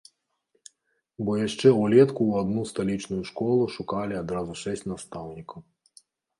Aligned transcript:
Бо 1.27 1.31
яшчэ 1.47 1.67
ўлетку 1.75 2.15
ў 2.29 2.33
адну 2.47 2.65
сталічную 2.71 3.21
школу 3.33 3.63
шукалі 3.77 4.21
адразу 4.25 4.59
шэсць 4.65 4.87
настаўнікаў. 4.97 5.59